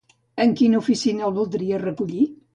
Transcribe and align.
En 0.45 0.55
quina 0.61 0.79
oficina 0.79 1.27
el 1.29 1.37
voldries 1.37 1.85
recollir? 1.87 2.27